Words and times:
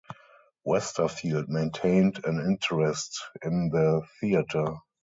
Westerfield 0.65 1.47
maintained 1.47 2.25
an 2.25 2.39
interest 2.43 3.21
in 3.43 3.69
the 3.69 4.01
theatre. 4.19 4.77